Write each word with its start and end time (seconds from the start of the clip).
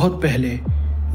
बहुत 0.00 0.22
पहले 0.22 0.50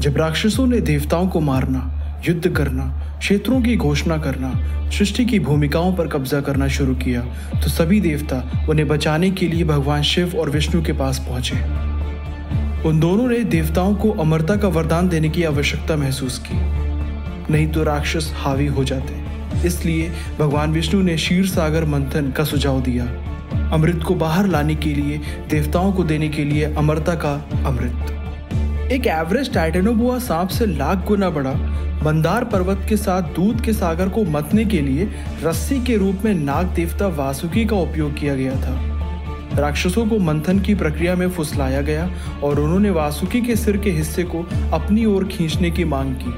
जब 0.00 0.16
राक्षसों 0.16 0.66
ने 0.66 0.80
देवताओं 0.80 1.28
को 1.28 1.40
मारना, 1.40 1.80
युद्ध 2.28 2.48
करना, 2.48 2.84
क्षेत्रों 3.18 3.60
की 3.62 3.76
घोषणा 3.76 4.16
करना, 4.16 4.50
सृष्टि 4.90 5.24
की 5.24 5.38
भूमिकाओं 5.38 5.92
पर 5.94 6.08
कब्जा 6.08 6.40
करना 6.40 6.68
शुरू 6.68 6.94
किया 6.94 7.20
तो 7.52 7.68
सभी 7.68 8.00
देवता 8.00 8.66
उन्हें 8.70 8.86
बचाने 8.88 9.30
के 9.30 9.48
लिए 9.48 9.64
भगवान 9.64 10.02
शिव 10.02 10.36
और 10.38 10.50
विष्णु 10.50 10.82
के 10.82 10.92
पास 10.92 11.18
पहुँचे। 11.18 11.56
उन 12.88 13.00
दोनों 13.00 13.26
ने 13.28 13.42
देवताओं 13.44 13.94
को 13.94 14.10
अमरता 14.10 14.56
का 14.56 14.68
वरदान 14.68 15.08
देने 15.08 15.28
की 15.28 15.44
आवश्यकता 15.44 15.96
महसूस 15.96 16.38
की। 16.46 16.58
नहीं 17.52 17.66
तो 17.68 17.82
राक्षस 17.84 18.32
हावी 18.36 18.66
हो 18.66 18.84
जाते। 18.84 19.66
इसलिए 19.66 20.12
भगवान 20.38 20.72
विष्णु 20.72 21.00
ने 21.02 21.16
क्षीर 21.16 21.46
सागर 21.46 21.84
मंथन 21.84 22.30
का 22.30 22.44
सुझाव 22.44 22.80
दिया। 22.80 23.04
अमृत 23.72 24.02
को 24.02 24.14
बाहर 24.14 24.46
लाने 24.46 24.74
के 24.74 24.94
लिए, 24.94 25.20
देवताओं 25.50 25.92
को 25.92 26.04
देने 26.04 26.28
के 26.28 26.44
लिए 26.44 26.74
अमरता 26.74 27.14
का 27.14 27.34
अमृत। 27.66 28.12
एक 28.92 29.06
एवरेज 29.06 29.52
टाइटेनोबुआ 29.54 30.18
सांप 30.18 30.48
से 30.48 30.66
लाख 30.66 31.06
गुना 31.06 31.30
बड़ा। 31.30 31.52
मंदार 32.02 32.44
पर्वत 32.44 32.86
के 32.88 32.96
साथ 32.96 33.22
दूध 33.22 33.60
के 33.60 33.72
सागर 33.72 34.08
को 34.08 34.24
मतने 34.24 34.64
के 34.64 34.80
लिए 34.80 35.08
रस्सी 35.42 35.84
के 35.84 35.96
रूप 35.96 36.18
में 36.24 36.34
नाग 36.34 36.66
देवता 36.66 37.06
वासुकी 37.06 37.64
का 37.64 37.76
उपयोग 37.76 38.14
किया 38.14 38.34
गया 38.34 38.52
था। 38.52 39.58
राक्षसों 39.58 40.06
को 40.06 40.18
मंथन 40.18 40.58
की 40.58 40.74
प्रक्रिया 40.74 41.14
में 41.14 41.30
फुसलाया 41.30 41.80
गया 41.80 42.10
और 42.42 42.60
उन्होंने 42.60 42.90
वासुकी 42.90 43.40
के 43.40 43.56
सिर 43.56 43.76
के 43.76 43.90
हिस्से 43.90 44.22
को 44.22 44.42
अपनी 44.72 45.04
ओर 45.04 45.24
खींचने 45.24 45.70
की 45.70 45.84
मांग 45.84 46.14
की। 46.14 46.34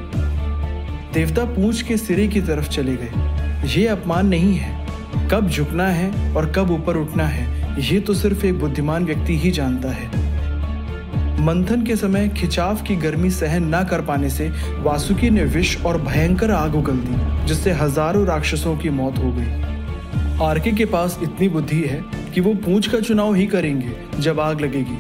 देवता 1.15 1.45
पूंछ 1.45 1.83
के 1.83 1.97
सिरे 1.97 2.29
की 2.29 2.41
तरफ़ 2.41 2.69
चले 2.69 2.97
गए। 2.97 3.81
ये 3.81 3.87
अपमान 3.87 4.27
नहीं 4.27 4.55
है। 4.55 4.87
कब 5.29 5.49
झुकना 5.49 5.87
है 5.87 6.35
और 6.35 6.53
कब 6.53 6.71
ऊपर 6.71 6.97
उठना 6.97 7.27
है, 7.27 7.77
ये 7.93 8.01
तो 8.01 8.15
सिर्फ़ 8.15 8.47
एक 8.47 8.59
बुद्धिमान 8.61 9.05
व्यक्ति 9.05 9.39
ही 9.39 9.51
जानता 9.51 9.89
है। 9.89 10.28
मंथन 11.39 11.83
के 11.83 11.95
समय 11.97 12.29
खिंचाव 12.29 12.81
की 12.83 12.95
गर्मी 12.97 13.31
सहन 13.31 13.75
न 13.75 13.83
कर 13.85 14.01
पाने 14.01 14.29
से 14.31 14.49
वासुकी 14.79 15.29
ने 15.31 15.43
विष 15.47 15.77
और 15.87 16.01
भयंकर 16.03 16.51
आग 16.51 16.75
उगल 16.75 16.97
दी, 16.97 17.47
जिससे 17.47 17.73
हज़ारों 17.73 18.25
राक्षसों 18.27 18.77
की 18.77 18.91
मौत 18.91 19.19
हो 19.19 19.31
गई। 19.33 20.43
आरके 20.45 20.73
के 20.73 20.85
पास 20.85 21.19
इतनी 21.23 21.49
बुद्धि 21.49 21.81
है 21.81 22.03
कि 22.35 22.41
वो 22.41 22.55
पूंछ 22.57 22.87
का 22.87 23.01
चुनाव 23.01 23.35
ही 23.35 23.47
करेंगे 23.47 23.93
जब 24.19 24.41
आग 24.41 24.61
लगेगी। 24.61 24.99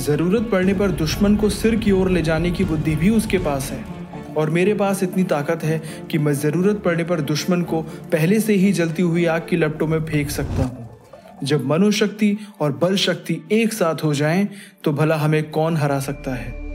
ज़रूरत 0.00 0.48
पड़ने 0.52 0.74
पर 0.74 0.90
दुश्मन 0.90 1.36
को 1.36 1.50
सिर 1.50 1.76
की 1.76 1.92
ओर 1.92 2.10
ले 2.10 2.22
जाने 2.22 2.50
की 2.50 2.64
बुद्धि 2.64 2.96
भी 2.96 3.10
उसके 3.10 3.38
पास 3.38 3.70
है। 3.70 3.84
और 4.34 4.50
मेरे 4.50 4.74
पास 4.74 5.02
इतनी 5.02 5.24
ताकत 5.24 5.64
है 5.64 5.80
कि 6.10 6.18
मैं 6.18 6.32
ज़रूरत 6.34 6.82
पड़ने 6.84 7.04
पर 7.04 7.20
दुश्मन 7.22 7.62
को 7.62 7.80
पहले 8.12 8.40
से 8.40 8.54
ही 8.54 8.72
जलती 8.72 9.02
हुई 9.02 9.24
आग 9.26 9.46
की 9.50 9.56
लपटों 9.56 9.86
में 9.86 10.04
फेंक 10.04 10.30
सकता 10.30 10.62
हूँ। 10.62 10.87
जब 11.44 11.66
मनोशक्ति 11.66 12.36
और 12.60 12.72
बल 12.72 12.96
शक्ति 12.96 13.42
एक 13.52 13.72
साथ 13.72 13.94
हो 14.04 14.14
जाएँ 14.14 14.48
तो 14.84 14.92
भला 14.92 15.16
हमें 15.16 15.50
कौन 15.50 15.76
हरा 15.76 16.00
सकता 16.00 16.34
है? 16.34 16.67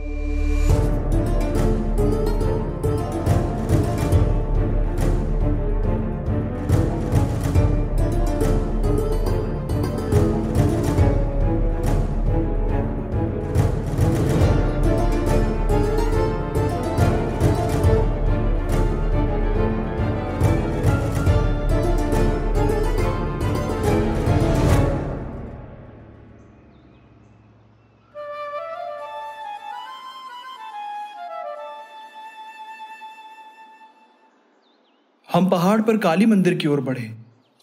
हम 35.34 35.46
पहाड़ 35.46 35.82
पर 35.82 35.96
काली 35.96 36.26
मंदिर 36.26 36.54
की 36.54 36.68
ओर 36.68 36.80
बढ़े। 36.80 37.10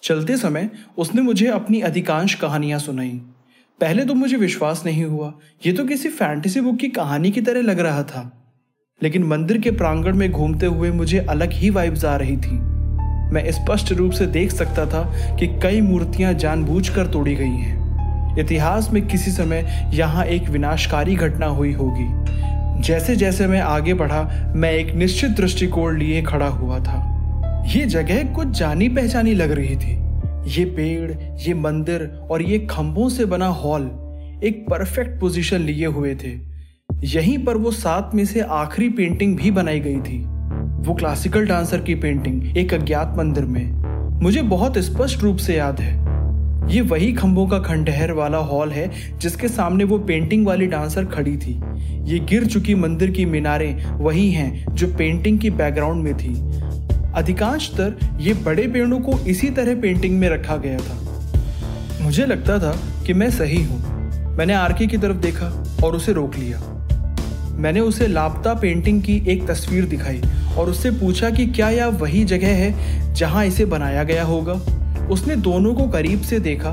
चलते 0.04 0.38
समय 0.38 0.70
उसने 0.98 1.22
मुझे 1.22 1.48
अपनी 1.48 1.82
अधिकांश 1.82 2.34
कहानियाँ 2.34 2.80
सुनाई। 2.80 3.22
पहले 3.82 4.06
तो 4.06 4.14
मुझे 4.14 4.38
विश्वास 4.38 4.84
नहीं 4.86 5.04
हुआ। 5.04 5.34
ये 5.66 5.74
तो 5.74 5.86
किसी 5.86 6.10
फैंटेसी 6.10 6.62
बुक 6.62 6.78
की 6.78 6.88
कहानी 6.88 7.32
की 7.32 7.42
तरह 7.42 7.62
लग 7.62 7.80
रहा 7.80 8.04
था। 8.04 8.44
लेकिन 9.04 9.24
मंदिर 9.24 9.58
के 9.58 9.72
प्रांगण 9.72 10.16
में 10.16 10.32
घूमते 10.32 10.66
हुए 10.66 10.92
मुझे 10.92 11.20
अलग 11.20 11.52
ही 11.52 11.70
वाइब्स 11.70 12.06
आ 12.06 12.16
रही 12.16 12.38
थी। 12.38 12.52
मैं 13.34 13.52
स्पष्ट 13.52 13.92
रूप 13.92 14.12
से 14.12 14.26
देख 14.26 14.52
सकता 14.52 14.86
था 14.86 15.36
कि 15.36 15.48
कई 15.48 15.82
मूर्तियाँ 15.82 16.34
जानबूझकर 16.34 17.08
तोड़ी 17.08 17.36
गई 17.36 17.58
हैं। 17.58 18.38
इतिहास 18.40 18.90
में 18.92 19.08
किसी 19.08 19.32
समय 19.32 19.92
यहाँ 19.94 20.26
एक 20.26 20.50
विनाशकारी 20.50 21.16
घटना 21.16 21.46
हुई 21.46 21.74
होगी। 21.74 22.08
जैसे 22.82 23.16
जैसे 23.16 23.48
मैं 23.48 23.62
आगे 23.62 23.94
बढ़ा, 23.94 24.54
मैं 24.56 24.72
एक 24.72 24.96
निश्चित 24.96 25.30
दृष्टिकोण 25.30 25.98
लिए 25.98 26.22
खड़ा 26.22 26.48
हुआ 26.48 26.80
था। 26.80 27.11
ये 27.68 27.86
जगह 27.86 28.24
कुछ 28.34 28.48
जानी 28.48 28.90
पहचानी 28.90 29.34
लग 29.34 29.52
रही 29.52 29.76
थी। 29.76 29.92
ये 30.52 30.66
पेड़, 30.66 31.12
ये 31.40 31.54
मंदिर 31.54 32.04
और 32.32 32.42
ये 32.42 32.60
खंभों 32.60 33.10
से 33.10 33.26
बना 33.26 33.48
हॉल 33.48 33.84
एक 34.44 34.66
परफेक्ट 34.70 35.20
पोजीशन 35.20 35.58
लिए 35.58 35.86
हुए 35.86 36.16
थे। 36.16 36.32
यहीं 37.04 37.38
पर 37.46 37.58
वो 37.58 37.72
सात 37.72 38.12
में 38.16 38.26
से 38.26 38.40
आखिरी 38.40 38.90
पेंटिंग 38.90 39.38
भी 39.38 39.52
बनाई 39.52 39.80
गई 39.80 39.98
थी। 39.98 40.24
वो 40.88 40.94
क्लासिकल 40.94 41.46
डांसर 41.46 41.82
की 41.82 41.96
पेंटिंग 41.96 42.58
एक 42.58 42.74
अज्ञात 42.74 43.14
मंदिर 43.18 43.46
में। 43.46 43.72
मुझे 44.22 44.42
बहुत 44.42 44.78
स्पष्ट 44.78 45.24
रूप 45.24 45.38
से 45.38 45.56
याद 45.56 45.80
है। 45.80 46.00
ये 46.74 46.82
वही 46.82 47.14
खंभों 47.14 47.48
का 47.48 47.60
खंडहर 47.60 48.12
वाला 48.12 48.38
हॉल 48.38 48.70
है 48.70 48.92
जिसके 49.20 49.48
सामने 49.48 49.84
वो 49.84 49.98
पेंटिंग 50.00 50.46
वाली 50.48 50.68
डांसर 50.68 51.06
खड़ी 51.06 51.38
थी। 51.38 51.54
ये 52.12 52.20
गिर 52.20 52.46
चुकी 52.46 52.76
मंदिर 52.76 53.12
की 53.12 53.26
मीनारें 53.26 53.86
वही 53.86 54.32
हैं 54.32 54.76
जो 54.76 54.88
पेंटिंग 54.88 55.40
की 55.40 55.50
बैकग्राउंड 55.50 56.04
में 56.04 56.14
थी। 56.18 56.34
अधिकांशतर 57.16 58.18
ये 58.20 58.34
बड़े 58.34 58.68
पेड़ों 58.68 59.00
को 59.00 59.20
इसी 59.20 59.50
तरह 59.50 59.82
पेंटिंग 59.82 60.20
में 60.20 60.30
रखा 60.30 60.58
गया 60.58 60.78
था। 60.78 62.04
मुझे 62.04 62.26
लगता 62.26 62.58
था 62.60 62.76
कि 63.06 63.14
मैं 63.14 63.30
सही 63.30 63.64
हूँ। 63.64 63.80
मैंने 64.38 64.54
आरके 64.54 64.88
की 64.88 64.98
तरफ़ 64.98 65.18
देखा 65.18 65.48
और 65.84 65.96
उसे 65.96 66.14
रोक 66.14 66.36
लिया। 66.36 66.60
मैंने 67.58 67.80
उसे 67.80 68.08
लापता 68.08 68.54
पेंटिंग 68.54 69.02
की 69.02 69.22
एक 69.28 69.48
तस्वीर 69.48 69.86
दिखाई 69.86 70.22
और 70.58 70.70
उससे 70.70 70.92
पूछा 70.92 71.30
कि 71.30 71.46
क्या 71.46 71.70
यह 71.70 71.88
वही 71.98 72.24
जगह 72.24 72.56
है 72.56 73.14
जहाँ 73.14 73.46
इसे 73.46 73.66
बनाया 73.66 74.04
गया 74.04 74.24
होगा। 74.24 74.54
उसने 75.08 75.36
दोनों 75.36 75.74
को 75.76 75.88
करीब 75.88 76.22
से 76.22 76.40
देखा। 76.40 76.72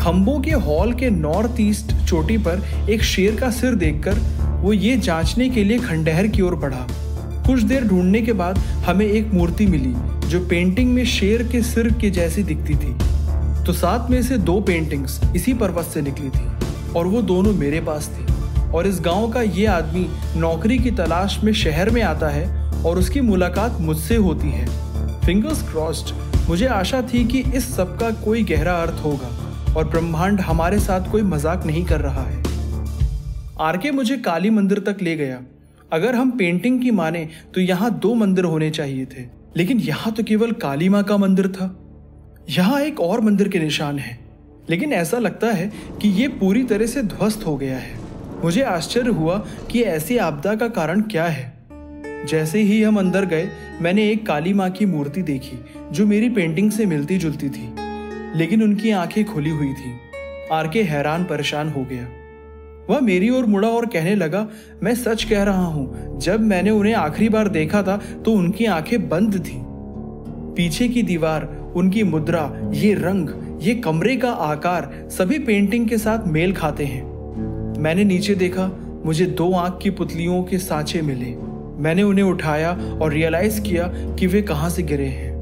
खम्बों 0.00 0.40
के 0.40 0.50
हॉल 0.50 0.92
के 0.94 1.10
नॉर्थ 1.10 1.60
ईस्ट 1.60 1.92
चोटी 2.06 2.36
पर 2.38 2.62
एक 2.90 3.02
शेर 3.02 3.36
का 3.36 3.50
सिर 3.50 3.74
देखकर 3.74 4.18
वो 4.62 4.72
ये 4.72 4.96
जांचने 4.96 5.48
के 5.48 5.64
लिए 5.64 5.78
खंडहर 5.78 6.26
की 6.26 6.42
ओर 6.42 6.54
बढ़ा। 6.54 6.86
कुछ 7.48 7.60
देर 7.62 7.84
ढूँढने 7.84 8.20
के 8.22 8.32
बाद 8.32 8.58
हमें 8.86 9.04
एक 9.06 9.32
मूर्ति 9.34 9.66
मिली, 9.66 9.94
जो 10.28 10.40
पेंटिंग 10.48 10.92
में 10.94 11.04
शेर 11.06 11.42
के 11.42 11.62
सिर 11.62 11.88
के 11.92 12.10
जैसी 12.10 12.42
दिखती 12.42 12.74
थी। 12.74 12.92
तो 13.66 13.72
साथ 13.72 14.10
में 14.10 14.20
से 14.22 14.38
दो 14.38 14.60
पेंटिंग्स 14.60 15.20
इसी 15.36 15.54
पर्वत 15.54 15.86
से 15.86 16.02
निकली 16.02 16.30
थी, 16.30 16.92
और 16.92 17.06
वो 17.06 17.22
दोनों 17.22 17.52
मेरे 17.54 17.80
पास 17.80 18.08
थी। 18.08 18.26
और 18.72 18.86
इस 18.86 19.00
गाँव 19.00 19.30
का 19.32 19.42
ये 19.42 19.66
आदमी 19.66 20.06
नौकरी 20.36 20.78
की 20.78 20.90
तलाश 20.90 21.40
में 21.44 21.52
शहर 21.54 21.90
में 21.90 22.02
आता 22.02 22.28
है, 22.28 22.46
और 22.82 22.98
उसकी 22.98 23.20
मुलाकात 23.20 23.80
मुझसे 23.80 24.16
होती 24.16 24.50
है। 24.50 24.66
फिंगर्स 25.20 25.62
क्रॉस्ड 25.62 26.14
मुझे 26.48 26.66
आशा 26.66 27.02
थी 27.02 27.24
कि 27.24 27.40
इस 27.56 27.74
सब 27.76 27.98
का 27.98 28.10
कोई 28.24 28.42
गहरा 28.44 28.74
अर्थ 28.82 29.04
होगा, 29.04 29.36
और 29.76 29.88
ब्रह्मांड 29.88 30.40
हमारे 30.40 30.78
साथ 30.80 31.10
कोई 31.10 31.22
मज़ाक 31.22 31.66
नहीं 31.66 31.84
कर 31.84 32.00
रहा 32.00 32.22
है। 32.22 32.42
आरके 33.60 33.90
मुझे 33.90 34.16
काली 34.16 34.50
मंदिर 34.50 34.78
तक 34.78 35.02
ले 35.02 35.16
गया। 35.16 35.40
अगर 35.92 36.14
हम 36.14 36.30
पेंटिंग 36.30 36.82
की 36.82 36.90
माने 36.90 37.28
तो 37.54 37.60
यहाँ 37.60 37.98
दो 37.98 38.14
मंदिर 38.14 38.44
होने 38.44 38.70
चाहिए 38.70 39.04
थे। 39.04 39.24
लेकिन 39.56 39.78
यहाँ 39.78 40.12
तो 40.12 40.22
केवल 40.22 40.52
काली 40.52 40.88
माँ 40.88 41.04
का 41.04 41.16
मंदिर 41.16 41.48
था। 41.48 41.84
यहाँ 42.50 42.80
एक 42.80 43.00
और 43.00 43.20
मंदिर 43.20 43.48
के 43.48 43.58
निशान 43.58 43.98
है। 43.98 44.18
लेकिन 44.70 44.92
ऐसा 44.92 45.18
लगता 45.18 45.46
है 45.46 45.72
कि 46.02 46.08
ये 46.08 46.28
पूरी 46.28 46.62
तरह 46.62 46.86
से 46.86 47.02
ध्वस्त 47.02 47.46
हो 47.46 47.56
गया 47.56 47.78
है। 47.78 47.98
मुझे 48.44 48.62
आश्चर्य 48.62 49.10
हुआ 49.10 49.46
कि 49.70 49.82
ऐसी 49.82 50.16
आपदा 50.16 50.54
का 50.54 50.68
कारण 50.68 51.00
क्या 51.00 51.24
है। 51.24 51.58
जैसे 52.26 52.60
ही 52.60 52.82
हम 52.82 52.98
अंदर 52.98 53.24
गए, 53.24 53.48
मैंने 53.80 54.10
एक 54.10 54.26
काली 54.26 54.52
माँ 54.52 54.70
की 54.70 54.86
मूर्ति 54.86 55.22
देखी, 55.22 55.58
जो 55.92 56.06
मेरी 56.06 56.28
पेंटिंग 56.28 56.70
से 56.70 56.86
मिलती 56.86 57.18
जुलती 57.18 57.48
थी। 57.48 57.74
लेकिन 58.38 58.62
उनकी 58.62 58.90
आँखें 58.90 59.24
खुली 59.24 59.50
हुई 59.50 59.72
थी। 59.72 59.92
आर 60.52 60.68
के 60.68 60.82
हैरान 60.82 61.24
परेशान 61.24 61.68
हो 61.68 61.84
गया। 61.84 62.17
वह 62.90 63.00
मेरी 63.00 63.30
ओर 63.30 63.46
मुड़ा 63.46 63.68
और 63.68 63.86
कहने 63.86 64.14
लगा, 64.14 64.46
मैं 64.82 64.94
सच 64.94 65.24
कह 65.24 65.42
रहा 65.42 65.64
हूँ, 65.64 66.18
जब 66.20 66.40
मैंने 66.40 66.70
उन्हें 66.70 66.94
आखिरी 66.94 67.28
बार 67.28 67.48
देखा 67.48 67.82
था 67.82 67.96
तो 68.24 68.32
उनकी 68.32 68.64
आँखें 68.64 69.08
बंद 69.08 69.38
थी। 69.46 69.56
पीछे 70.56 70.88
की 70.88 71.02
दीवार, 71.02 71.72
उनकी 71.76 72.02
मुद्रा, 72.02 72.70
ये 72.74 72.94
रंग, 72.94 73.28
ये 73.62 73.74
कमरे 73.74 74.16
का 74.16 74.30
आकार, 74.30 75.08
सभी 75.10 75.38
पेंटिंग 75.38 75.88
के 75.88 75.98
साथ 75.98 76.26
मेल 76.26 76.52
खाते 76.52 76.84
हैं। 76.84 77.02
मैंने 77.78 78.04
नीचे 78.04 78.34
देखा, 78.34 78.70
मुझे 79.04 79.26
दो 79.26 79.52
आँख 79.52 79.78
की 79.82 79.90
पुतलियों 79.90 80.42
के 80.42 80.58
सांचे 80.58 81.02
मिले। 81.02 81.34
मैंने 81.82 82.02
उन्हें 82.02 82.24
उठाया 82.24 82.72
और 83.02 83.12
रियलाइज़ 83.12 83.60
किया 83.60 83.84
कि 84.18 84.26
वे 84.26 84.42
कहाँ 84.42 84.70
से 84.70 84.82
गिरे 84.82 85.06
हैं। 85.06 85.32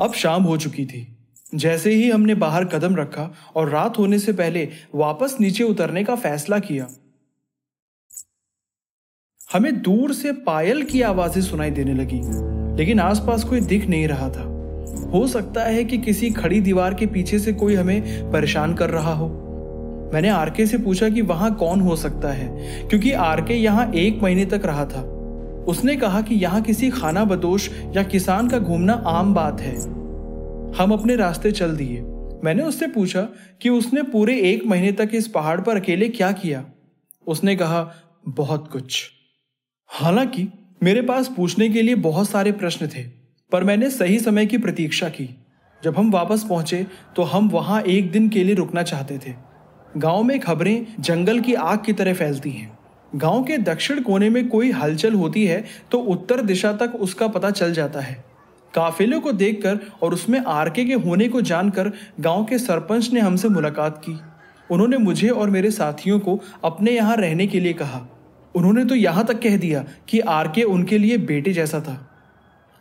अब 0.00 0.12
शाम 0.14 0.42
हो 0.42 0.56
चुकी 0.56 0.84
थी। 0.84 1.11
जैसे 1.52 1.90
ही 1.90 2.08
हमने 2.10 2.34
बाहर 2.34 2.64
कदम 2.64 2.96
रखा 2.96 3.30
और 3.56 3.68
रात 3.68 3.98
होने 3.98 4.18
से 4.18 4.32
पहले 4.32 4.68
वापस 4.94 5.36
नीचे 5.40 5.64
उतरने 5.64 6.04
का 6.04 6.14
फैसला 6.16 6.58
किया, 6.58 6.88
हमें 9.40 9.80
दूर 9.82 10.12
से 10.12 10.32
पायल 10.42 10.82
की 10.82 11.02
आवाज़ें 11.02 11.42
सुनाई 11.42 11.70
देने 11.70 11.94
लगी, 11.94 12.20
लेकिन 12.76 13.00
आसपास 13.00 13.44
कोई 13.44 13.60
दिख 13.62 13.86
नहीं 13.86 14.08
रहा 14.08 14.28
था। 14.28 14.48
हो 15.10 15.26
सकता 15.26 15.64
है 15.64 15.84
कि 15.84 15.98
किसी 15.98 16.30
खड़ी 16.30 16.60
दीवार 16.60 16.94
के 16.94 17.06
पीछे 17.06 17.38
से 17.38 17.52
कोई 17.52 17.74
हमें 17.74 18.30
परेशान 18.32 18.74
कर 18.74 18.90
रहा 18.90 19.12
हो। 19.14 19.28
मैंने 20.14 20.28
आरके 20.28 20.66
से 20.66 20.78
पूछा 20.78 21.08
कि 21.08 21.20
वहाँ 21.22 21.54
कौन 21.54 21.80
हो 21.80 21.96
सकता 21.96 22.32
है, 22.32 22.48
क्योंकि 22.88 23.12
आरके 23.12 23.54
यहाँ 23.54 23.90
एक 23.92 24.22
महीने 24.22 24.44
तक 24.46 24.62
रहा 24.64 24.84
था। 24.86 25.02
उसने 25.68 25.96
कहा 25.96 26.20
कि 26.20 26.34
यहाँ 26.34 26.62
किसी 26.62 26.90
खाना 26.90 27.24
बदोश 27.24 27.70
या 27.96 28.02
किसान 28.02 28.48
का 28.48 28.58
घूमना 28.58 28.92
आम 29.08 29.34
बात 29.34 29.60
है। 29.60 29.76
हम 30.76 30.92
अपने 30.92 31.16
रास्ते 31.16 31.52
चल 31.52 31.76
दिए। 31.76 32.00
मैंने 32.44 32.62
उससे 32.62 32.86
पूछा 32.86 33.20
कि 33.62 33.68
उसने 33.68 34.02
पूरे 34.02 34.40
एक 34.40 34.64
महीने 34.66 34.92
तक 34.92 35.10
इस 35.12 35.28
पहाड़ 35.28 35.60
पर 35.60 35.76
अकेले 35.76 36.08
क्या 36.08 36.32
किया? 36.32 36.64
उसने 37.26 37.56
कहा, 37.56 37.94
बहुत 38.28 38.68
कुछ। 38.72 39.10
हालाँकि, 39.86 40.48
मेरे 40.82 41.02
पास 41.02 41.30
पूछने 41.36 41.68
के 41.68 41.82
लिए 41.82 41.94
बहुत 41.94 42.28
सारे 42.30 42.52
प्रश्न 42.52 42.86
थे, 42.86 43.02
पर 43.52 43.64
मैंने 43.64 43.90
सही 43.90 44.18
समय 44.18 44.46
की 44.46 44.58
प्रतीक्षा 44.58 45.08
की। 45.08 45.28
जब 45.82 45.98
हम 45.98 46.10
वापस 46.10 46.44
पहुँचे 46.48 46.86
तो 47.16 47.22
हम 47.22 47.48
वहाँ 47.48 47.82
एक 47.82 48.10
दिन 48.12 48.28
के 48.28 48.44
लिए 48.44 48.54
रुकना 48.54 48.82
चाहते 48.82 49.18
थे। 49.18 49.34
गाँव 49.96 50.22
में 50.22 50.40
खबरें 50.40 50.86
जंगल 51.00 51.40
की 51.40 51.54
आग 51.54 51.84
की 51.86 51.92
तरह 51.92 52.14
फैलती 52.14 52.50
हैं। 52.50 52.78
गाँव 53.14 53.44
के 53.44 53.58
दक्षिण 53.58 54.00
कोने 54.00 54.30
में 54.30 54.48
कोई 54.48 54.70
हलचल 54.70 55.14
होती 55.14 55.46
है 55.46 55.64
तो 55.90 55.98
उत्तर 55.98 56.42
दिशा 56.42 56.72
तक 56.72 56.94
उसका 56.94 57.28
पता 57.28 57.50
चल 57.50 57.72
जाता 57.72 58.00
है। 58.00 58.31
काफिले 58.74 59.18
को 59.18 59.32
देखकर 59.32 59.78
और 60.02 60.14
उसमें 60.14 60.40
आरके 60.40 60.84
के 60.84 60.94
होने 60.94 61.28
को 61.28 61.40
जानकर 61.40 61.92
गाँव 62.20 62.44
के 62.44 62.58
सरपंच 62.58 63.12
ने 63.12 63.20
हमसे 63.20 63.48
मुलाकात 63.48 63.98
की। 63.98 64.18
उन्होंने 64.70 64.96
मुझे 64.96 65.28
और 65.28 65.50
मेरे 65.50 65.70
साथियों 65.70 66.18
को 66.20 66.40
अपने 66.64 66.92
यहाँ 66.92 67.16
रहने 67.16 67.46
के 67.46 67.60
लिए 67.60 67.72
कहा। 67.72 68.06
उन्होंने 68.54 68.84
तो 68.84 68.94
यहाँ 68.94 69.24
तक 69.24 69.40
कह 69.40 69.56
दिया 69.56 69.84
कि 70.08 70.20
आरके 70.20 70.62
उनके 70.62 70.98
लिए 70.98 71.18
बेटे 71.18 71.52
जैसा 71.52 71.80
था। 71.80 72.08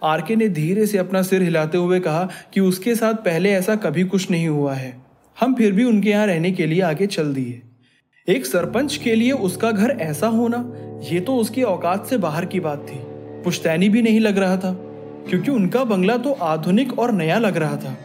आरके 0.04 0.36
ने 0.36 0.50
धीरे 0.50 0.86
से 0.86 0.98
अपना 0.98 1.22
सिर 1.22 1.42
हिलाते 1.42 1.78
हुए 1.78 2.00
कहा 2.00 2.30
कि 2.54 2.60
उसके 2.60 2.96
साथ 2.96 3.14
पहले 3.14 3.52
ऐसा 3.52 3.76
कभी 3.76 4.04
कुछ 4.04 4.32
नहीं 4.32 4.48
हुआ 4.48 4.74
है। 4.74 5.02
हम 5.40 5.56
फिर 5.56 5.72
भी 5.72 5.84
उनके 5.84 6.10
यहाँ 6.10 6.28
रहने 6.28 6.52
के 6.52 6.66
लिए 6.66 6.82
आगे 6.82 7.08
चल 7.08 7.34
दिए। 7.34 7.62
एक 8.28 8.46
सरपंच 8.46 8.96
के 8.98 9.16
लिए 9.16 9.32
उसका 9.32 9.72
घर 9.72 9.90
ऐसा 9.90 10.28
होना, 10.28 10.74
ये 11.12 11.20
तो 11.20 11.36
उसकी 11.36 11.64
औकात 11.64 12.06
से 12.06 12.18
बाहर 12.18 12.46
की 12.46 12.60
बात 12.60 12.86
थी। 12.90 13.00
पुश्तैनी 13.44 13.90
भी 13.90 14.02
नहीं 14.02 14.20
लग 14.20 14.38
रहा 14.38 14.58
था। 14.58 14.91
क्योंकि 15.29 15.51
उनका 15.51 15.83
बंगला 15.83 16.18
तो 16.18 16.31
आधुनिक 16.31 17.00
और 17.00 17.12
नया 17.12 17.38
लग 17.38 17.57
रहा 17.57 17.77
था। 17.77 17.95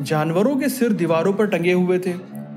जानवरों 0.00 0.56
के 0.56 0.68
सिर 0.68 0.92
दीवारों 0.92 1.32
पर 1.32 1.46
टंगे 1.46 1.72
हुए 1.72 1.98
थे। 1.98 2.14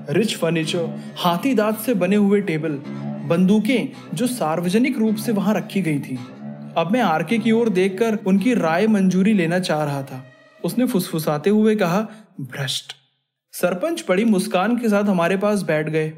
रिच 0.09 0.35
फर्नीचर, 0.35 0.87
हाथी 1.17 1.53
दांत 1.53 1.77
से 1.77 1.93
बने 1.93 2.15
हुए 2.15 2.41
टेबल, 2.41 2.79
बंदूकें 3.27 3.89
जो 4.13 4.27
सार्वजनिक 4.27 4.97
रूप 4.97 5.15
से 5.15 5.31
वहाँ 5.31 5.53
रखी 5.53 5.81
गई 5.81 5.99
थी। 5.99 6.17
अब 6.77 6.89
मैं 6.91 7.01
आरके 7.01 7.37
की 7.37 7.51
ओर 7.51 7.69
देखकर 7.69 8.17
उनकी 8.27 8.53
राय 8.53 8.87
मंजूरी 8.87 9.33
लेना 9.33 9.59
चाह 9.59 9.83
रहा 9.83 10.03
था। 10.03 10.23
उसने 10.65 10.85
फुसफुसाते 10.85 11.49
हुए 11.49 11.75
कहा, 11.75 12.01
भ्रष्ट। 12.41 12.95
सरपंच 13.53 14.03
बड़ी 14.09 14.25
मुस्कान 14.25 14.77
के 14.77 14.89
साथ 14.89 15.03
हमारे 15.03 15.37
पास 15.37 15.61
बैठ 15.61 15.89
गए। 15.89 16.13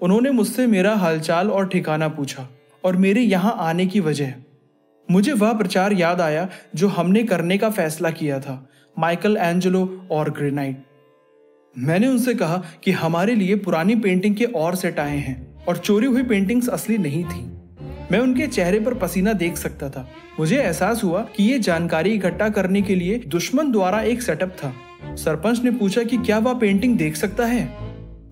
उन्होंने 0.00 0.30
मुझसे 0.30 0.66
मेरा 0.66 0.94
हालचाल 0.94 1.50
और 1.50 1.66
ठिकाना 1.68 2.08
पूछा 2.08 2.48
और 2.84 2.96
मेरे 2.96 3.20
यहाँ 3.20 3.56
आने 3.58 3.86
की 3.86 4.00
वजह। 4.00 4.32
मुझे 5.10 5.32
वह 5.32 5.52
प्रचार 5.52 5.92
याद 5.92 6.20
आया 6.20 6.48
जो 6.74 6.88
हमने 6.88 7.22
करने 7.24 7.58
का 7.58 7.70
फैसला 7.70 8.10
किया 8.10 8.40
था 8.40 8.68
माइकल 8.98 9.36
एंजेलो 9.36 10.08
और 10.10 10.30
ग्रेनाइट 10.30 10.82
मैंने 11.78 12.08
उनसे 12.08 12.34
कहा 12.34 12.62
कि 12.84 12.90
हमारे 12.90 13.34
लिए 13.34 13.54
पुरानी 13.56 13.94
पेंटिंग 13.94 14.36
के 14.36 14.44
और 14.44 14.74
सेट 14.74 14.98
आए 14.98 15.16
हैं 15.16 15.64
और 15.64 15.76
चोरी 15.76 16.06
हुई 16.06 16.22
पेंटिंग्स 16.22 16.68
असली 16.68 16.98
नहीं 16.98 17.24
थी। 17.24 17.44
मैं 18.12 18.18
उनके 18.18 18.46
चेहरे 18.46 18.80
पर 18.80 18.94
पसीना 18.94 19.32
देख 19.32 19.56
सकता 19.56 19.90
था। 19.90 20.08
मुझे 20.40 20.58
एहसास 20.58 21.04
हुआ 21.04 21.22
कि 21.36 21.44
ये 21.44 21.58
जानकारी 21.58 22.10
इकट्ठा 22.10 22.48
करने 22.48 22.82
के 22.82 22.94
लिए 22.94 23.18
दुश्मन 23.18 23.72
द्वारा 23.72 24.02
एक 24.02 24.22
सेटअप 24.22 24.56
था। 24.64 24.72
सरपंच 25.16 25.62
ने 25.62 25.70
पूछा 25.70 26.02
कि 26.02 26.16
क्या 26.16 26.38
वह 26.38 26.54
पेंटिंग 26.54 26.98
देख 26.98 27.16
सकता 27.16 27.46
है? 27.46 27.76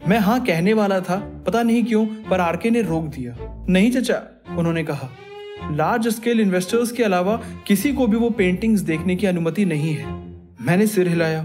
मैं 0.08 0.18
हाँ 0.18 0.44
कहने 0.44 0.72
वाला 0.72 1.00
था, 1.00 1.44
पता 1.46 1.62
नहीं 1.62 1.84
क्यों, 1.84 2.06
पर 2.06 2.40
आरके 2.40 2.70
ने 2.70 2.82
रोक 2.82 3.04
दिया। 3.04 3.66
नहीं 3.68 3.90
चचा, 3.90 4.22
उन्होंने 4.56 4.84
कहा। 4.84 5.08
लार्ज 5.70 6.08
स्केल 6.08 6.40
इन्वेस्टर्स 6.40 6.92
के 6.92 7.02
अलावा 7.02 7.40
किसी 7.66 7.92
को 7.92 8.06
भी 8.06 8.16
वो 8.16 8.30
पेंटिंग्स 8.30 8.80
देखने 8.80 9.16
की 9.16 9.26
अनुमति 9.26 9.64
नहीं 9.64 9.94
है। 9.94 10.12
मैंने 10.60 10.86
सिर 10.86 11.08
हिलाया। 11.08 11.42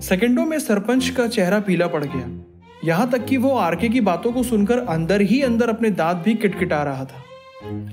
सेकंडों 0.00 0.46
में 0.46 0.58
सरपंच 0.58 1.08
का 1.08 1.26
चेहरा 1.26 1.60
पीला 1.60 1.86
पड़ 1.86 2.04
गया। 2.04 2.44
यहाँ 2.84 3.10
तक 3.10 3.24
कि 3.24 3.36
वो 3.36 3.50
आरके 3.50 3.88
की 3.88 4.00
बातों 4.00 4.32
को 4.32 4.42
सुनकर 4.42 4.78
अंदर 4.78 5.20
ही 5.20 5.42
अंदर 5.42 5.68
अपने 5.68 5.90
दांत 5.90 6.16
भी 6.16 6.34
किटकिटा 6.34 6.82
रहा 6.82 7.04
था। 7.04 7.24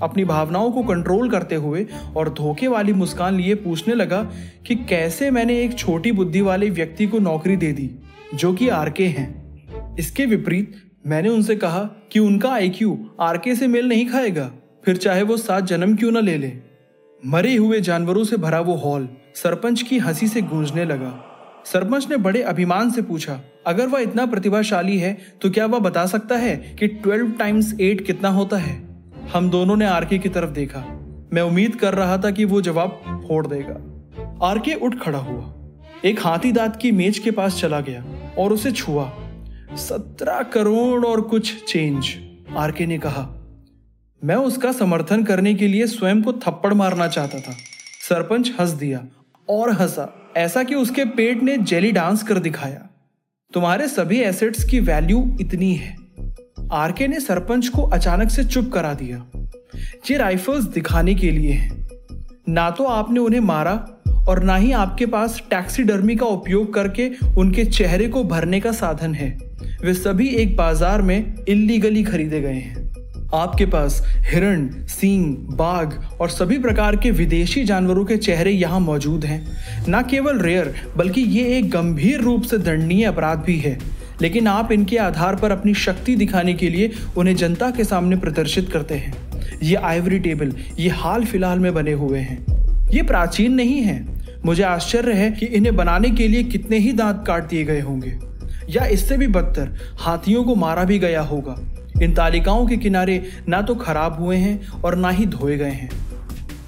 अपनी 0.02 0.26
भावनाओं 0.26 0.72
को 0.72 0.84
कंट्रोल 0.84 1.30
करते 1.30 1.56
हुए 1.56 1.86
और 2.18 2.30
धोखे 2.30 2.68
वाली 2.68 2.94
मुस्कान 2.94 3.36
लिए 3.36 3.56
पूछने 3.56 3.96
लगा 3.96 4.22
कि 4.68 4.76
कैसे 4.76 5.32
मैंने 5.32 5.62
एक 5.62 5.78
छोटी 5.78 6.12
बुद्धि 6.12 6.42
वाले 6.42 6.70
व्यक्ति 6.70 7.08
को 7.08 7.20
नौकरी 7.20 7.56
दे 7.56 7.72
दी, 7.72 7.90
जो 8.34 8.54
कि 8.54 8.70
आरके 8.70 9.06
हैं। 9.06 9.96
इसके 9.96 10.26
विपरीत 10.26 10.76
मैंने 11.08 11.30
उनसे 11.30 11.56
कहा 11.56 11.84
कि 12.12 12.20
उनका 12.20 12.50
आईक्यू 12.50 13.10
आरके 13.20 13.56
से 13.56 13.68
मेल 13.68 13.90
नहीं 13.90 14.08
खाएगा। 14.08 14.52
फिर 14.86 14.98
चाहे 14.98 15.22
वो 15.22 15.38
सात 15.38 15.64
जन्म 15.64 15.96
क्यों 15.96 16.12
ना 16.12 16.20
ले 16.20 16.38
ले। 16.38 16.52
मरे 17.24 17.56
हुए 17.56 17.80
जानवरों 17.82 18.24
से 18.24 18.38
भरा 18.38 18.60
वो 18.60 18.74
हॉल 18.74 19.08
सरपंच 19.36 19.82
की 19.82 19.98
हँसी 19.98 20.28
से 20.28 20.42
गूंजने 20.42 20.86
लगा। 20.86 21.14
सरपंच 21.66 22.10
ने 22.10 22.18
बड़े 22.18 22.42
अभिमान 22.42 22.92
से 22.92 23.02
पूछा, 23.02 23.40
अगर 23.68 23.88
वह 23.88 24.00
इतना 24.00 24.26
प्रतिभाशाली 24.26 24.98
है 24.98 25.18
तो 25.42 25.50
क्या 25.50 25.66
वह 25.66 25.80
बता 25.80 26.06
सकता 26.06 26.38
है 26.38 26.56
कि 26.80 26.88
ट्वेल्व 26.88 27.32
टाइम्स 27.32 27.74
एट 27.82 28.06
कितना 28.08 28.30
होता 28.30 28.58
है? 28.58 28.76
हम 29.34 29.50
दोनों 29.50 29.76
ने 29.76 29.86
आरके 29.86 30.18
की 30.18 30.30
तरफ़ 30.30 30.50
देखा। 30.50 30.80
मैं 31.34 31.42
उम्मीद 31.42 31.76
कर 31.76 31.94
रहा 31.94 32.18
था 32.18 32.32
कि 32.32 32.46
वो 32.46 32.62
जवाब 32.62 33.24
फोड़ 33.28 33.46
देगा। 33.48 34.48
आरके 34.48 34.74
उठ 34.74 35.00
खड़ा 35.00 35.20
हुआ। 35.20 35.54
एक 36.06 36.20
हाथी 36.20 36.52
दांत 36.52 36.76
की 36.76 36.92
मेज 36.92 37.20
के 37.20 37.32
पास 37.32 37.60
चला 37.62 37.80
गया 37.80 38.04
और 38.38 38.54
उसे 38.54 38.72
छुआ। 38.72 39.12
सत्रह 39.74 40.42
करोड़ 40.44 41.06
और 41.06 41.22
कुछ 41.22 41.64
चेंज, 41.66 42.16
आरके 42.58 42.86
ने 42.86 42.98
कहा। 42.98 43.35
मैं 44.22 44.36
उसका 44.36 44.72
समर्थन 44.72 45.24
करने 45.24 45.54
के 45.54 45.68
लिए 45.68 45.88
स्वयं 45.88 46.22
को 46.22 46.32
थप्पड़ 46.34 46.74
मारना 46.74 47.08
चाहता 47.08 47.40
था। 47.40 47.52
सरपंच 48.10 48.52
हंस 48.60 48.70
दिया 48.70 49.04
और 49.48 49.72
हंसा, 49.72 50.34
ऐसा 50.38 50.64
कि 50.64 50.76
उसके 50.76 51.06
पेट 51.06 51.44
ने 51.44 51.58
जेली 51.58 51.92
डांस 51.92 52.24
कर 52.24 52.40
दिखाया। 52.40 52.88
तुम्हारे 53.54 53.88
सभी 53.88 54.20
एसेट्स 54.20 54.64
की 54.64 54.80
वैल्यू 54.80 55.20
इतनी 55.42 55.74
है। 55.74 55.96
आरके 56.72 57.08
ने 57.08 57.20
सरपंच 57.20 57.68
को 57.68 57.82
अचानक 57.84 58.30
से 58.30 58.44
चुप 58.44 58.72
करा 58.74 58.94
दिया। 58.94 59.26
ये 60.12 60.18
राइफल्स 60.18 60.64
दिखाने 60.64 61.16
के 61.16 61.32
लिए 61.32 61.52
हैं। 61.52 61.88
ना 62.50 62.70
तो 62.70 62.84
आपने 62.84 63.20
उन्हें 63.20 63.40
मारा 63.42 63.74
और 64.30 64.44
ना 64.44 64.56
ही 64.56 64.72
आपके 64.72 65.06
पास 65.06 65.42
टैक्सीडर्मी 65.50 66.16
का 66.16 66.26
उपयोग 66.28 66.74
करके 66.74 67.10
उनके 67.38 67.66
चेहरे 67.66 68.08
को 68.08 68.24
भरने 68.24 68.60
का 68.60 68.72
साधन 68.72 69.14
है। 69.14 69.30
वे 69.84 69.94
सभी 69.94 70.28
एक 70.36 70.56
बाज़ार 70.58 71.02
में 71.02 71.46
इलीगली 71.50 72.04
खरीदे 72.04 72.42
गए 72.42 72.54
हैं। 72.54 72.85
आपके 73.36 73.66
पास 73.66 74.18
हिरण, 74.20 74.70
सींग, 74.88 75.36
बाघ 75.36 75.94
और 76.22 76.30
सभी 76.30 76.58
प्रकार 76.58 76.96
के 76.96 77.12
विदेशी 77.12 77.64
जानवरों 77.64 78.06
के 78.06 78.18
चेहरे 78.18 78.52
यहाँ 78.52 78.80
मौजूद 78.80 79.26
हैं। 79.26 79.58
न 79.90 80.02
केवल 80.02 80.40
रेयर, 80.40 80.76
बल्कि 80.98 81.22
ये 81.22 81.58
एक 81.58 81.70
गंभीर 81.70 82.20
रूप 82.20 82.44
से 82.44 82.58
दंडनीय 82.58 83.06
अपराध 83.06 83.40
भी 83.40 83.58
है। 83.58 83.80
लेकिन 84.22 84.48
आप 84.48 84.72
इनके 84.72 84.98
आधार 84.98 85.36
पर 85.36 85.52
अपनी 85.52 85.74
शक्ति 85.74 86.16
दिखाने 86.16 86.54
के 86.54 86.70
लिए 86.70 86.92
उन्हें 87.18 87.36
जनता 87.36 87.72
के 87.72 87.84
सामने 87.84 88.16
प्रदर्शित 88.16 88.70
करते 88.70 88.96
हैं। 88.96 89.14
ये 89.64 89.76
आइवरी 89.76 90.20
टेबल, 90.20 90.54
ये 90.80 90.90
हाल 90.90 91.26
फ़िलहाल 91.26 91.60
में 91.60 91.74
बने 91.74 91.92
हुए 91.92 92.20
हैं। 92.20 92.46
ये 92.94 93.02
प्राचीन 93.02 93.54
नहीं 93.54 93.82
है। 93.82 94.06
मुझे 94.46 94.64
आश्चर्य 94.64 95.14
है 95.14 95.32
कि 95.32 95.46
इन्हें 95.46 95.76
बनाने 95.76 96.10
के 96.10 96.28
लिए 96.28 96.44
कितने 96.44 96.78
ही 96.78 96.92
दांत 96.92 97.24
काट 97.28 97.50
दिए 97.50 97.64
गए 97.64 97.82
होंगे। 97.82 98.18
या 98.70 98.86
इससे 98.86 99.18
भी 99.18 99.28
बदतर, 99.28 99.76
हाथियों 100.00 100.44
को 100.44 100.56
मारा 100.56 100.84
भी 100.84 101.00
गया 101.00 101.22
होगा। 101.22 101.56
इन 102.02 102.14
तालिकाओं 102.14 102.66
के 102.68 102.78
किनारे 102.78 103.22
ना 103.50 103.62
तो 103.62 103.76
खराब 103.76 104.20
हुए 104.20 104.38
हैं 104.38 104.82
और 104.82 104.96
ना 104.96 105.10
ही 105.10 105.26
धोए 105.26 105.58
गए 105.58 105.72
हैं। 105.72 105.90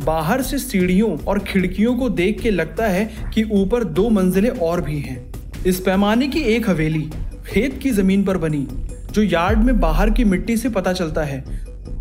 बाहर 0.06 0.42
से 0.42 0.58
सीढ़ियों 0.58 1.18
और 1.20 1.40
खिड़कियों 1.40 1.96
को 1.96 2.10
देख 2.10 2.42
के 2.42 2.52
लगता 2.52 2.88
है 2.88 3.10
कि 3.34 3.44
ऊपर 3.44 3.84
दो 3.84 4.10
मंजिलें 4.10 4.50
और 4.50 4.82
भी 4.82 5.00
हैं। 5.00 5.26
इस 5.66 5.80
पैमाने 5.80 6.28
की 6.28 6.40
एक 6.40 6.70
हवेली 6.70 7.10
खेत 7.48 7.80
की 7.84 7.92
ज़मीन 7.92 8.24
पर 8.24 8.38
बनी, 8.38 8.68
जो 9.12 9.24
यार्ड 9.24 9.60
में 9.60 9.80
बाहर 9.80 10.10
की 10.10 10.24
मिट्टी 10.24 10.58
से 10.58 10.70
पता 10.70 10.94
चलता 10.94 11.24
है। 11.24 11.44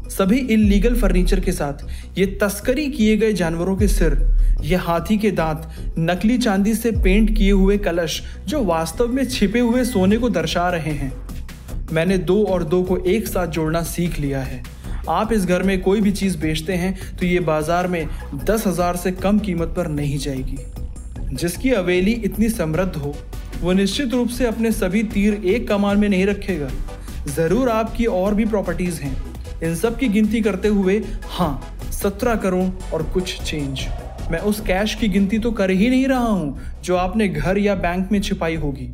सभी 0.08 0.38
इलीगल 0.38 0.94
फर्नीचर 0.94 1.40
के 1.40 1.52
साथ 1.52 1.86
ये 2.18 2.26
तस्करी 2.42 2.86
किए 2.88 3.16
गए 3.16 3.32
जानवरों 3.32 3.76
के 3.76 3.88
सिर, 3.88 4.18
ये 4.62 4.76
हाथी 4.76 5.16
के 5.18 5.30
दांत, 5.30 5.68
नकली 5.98 6.38
चांदी 6.38 6.74
से 6.74 6.90
पेंट 6.92 7.36
किए 7.36 7.50
हुए 7.50 7.78
कलश, 7.78 8.22
जो 8.46 8.64
वास्तव 8.64 9.08
में 9.08 9.24
छिपे 9.24 9.60
हुए 9.60 9.84
सोने 9.84 10.16
को 10.16 10.28
दर्शा 10.28 10.68
रहे 10.70 10.92
हैं। 10.92 11.12
मैंने 11.92 12.18
दो 12.20 12.42
और 12.44 12.64
दो 12.64 12.82
को 12.82 12.96
एक 12.98 13.26
साथ 13.28 13.46
जोड़ना 13.48 13.82
सीख 13.84 14.18
लिया 14.20 14.40
है। 14.40 14.62
आप 15.08 15.32
इस 15.32 15.44
घर 15.46 15.62
में 15.62 15.80
कोई 15.82 16.00
भी 16.00 16.12
चीज़ 16.12 16.38
बेचते 16.38 16.74
हैं 16.74 17.16
तो 17.16 17.26
ये 17.26 17.40
बाज़ार 17.42 17.86
में 17.88 18.08
दस 18.36 18.66
हज़ार 18.66 18.96
से 18.96 19.12
कम 19.12 19.38
कीमत 19.38 19.74
पर 19.76 19.88
नहीं 19.88 20.18
जाएगी। 20.18 20.58
जिसकी 21.32 21.70
हवेली 21.70 22.12
इतनी 22.24 22.48
समृद्ध 22.48 22.96
हो, 22.96 23.14
वो 23.60 23.72
निश्चित 23.72 24.14
रूप 24.14 24.28
से 24.28 24.46
अपने 24.46 24.72
सभी 24.72 25.02
तीर 25.04 25.34
एक 25.44 25.68
कमाल 25.68 25.96
में 25.96 26.08
नहीं 26.08 26.26
रखेगा। 26.26 26.68
ज़रूर 27.28 27.68
आपकी 27.68 28.06
और 28.06 28.34
भी 28.34 28.44
प्रॉपर्टीज़ 28.46 29.00
हैं। 29.00 29.16
इन 29.62 29.74
सब 29.74 29.98
की 29.98 30.08
गिनती 30.08 30.40
करते 30.40 30.68
हुए 30.68 31.02
हाँ 31.28 31.90
सत्रह 31.92 32.34
करोड़ 32.36 32.68
और 32.94 33.02
कुछ 33.04 33.40
चेंज। 33.40 33.86
मैं 34.30 34.38
उस 34.40 34.60
कैश 34.60 34.94
की 34.94 35.08
गिनती 35.08 35.38
तो 35.38 35.50
कर 35.52 35.70
ही 35.70 35.90
नहीं 35.90 36.06
रहा 36.08 36.18
हूँ, 36.18 36.58
जो 36.84 36.96
आपने 36.96 37.28
घर 37.28 37.58
या 37.58 37.74
बैंक 37.76 38.12
में 38.12 38.20
छिपाई 38.20 38.54
होगी। 38.56 38.92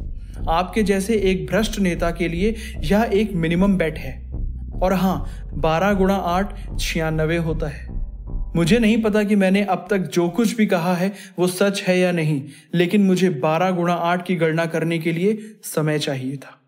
आपके 0.51 0.83
जैसे 0.83 1.15
एक 1.15 1.47
भ्रष्ट 1.47 1.79
नेता 1.79 2.11
के 2.11 2.29
लिए 2.29 2.55
यह 2.79 3.11
एक 3.13 3.33
मिनिमम 3.33 3.77
बेट 3.77 3.99
है। 3.99 4.33
और 4.83 4.93
हाँ 4.93 5.49
बारह 5.55 5.93
गुणा 5.93 6.15
आठ 6.15 6.79
छियानबे 6.79 7.37
होता 7.37 7.67
है। 7.67 8.03
मुझे 8.57 8.79
नहीं 8.79 9.03
पता 9.03 9.23
कि 9.23 9.37
मैंने 9.37 9.63
अब 9.65 9.87
तक 9.91 9.99
जो 9.99 10.29
कुछ 10.29 10.57
भी 10.57 10.67
कहा 10.67 10.95
है, 10.95 11.13
वो 11.39 11.47
सच 11.47 11.83
है 11.83 11.99
या 11.99 12.13
नहीं, 12.13 12.43
लेकिन 12.75 13.07
मुझे 13.07 13.31
बारह 13.31 13.71
गुणा 13.71 13.95
आठ 13.95 14.27
की 14.27 14.37
गणना 14.37 14.67
करने 14.67 14.99
के 14.99 15.13
लिए 15.13 15.39
समय 15.65 15.99
चाहिए 15.99 16.37
था। 16.37 16.61